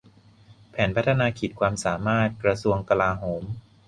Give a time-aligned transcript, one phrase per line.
[0.69, 3.43] แผนพัฒนาขีดความสามารถกระทรวงกลาโหม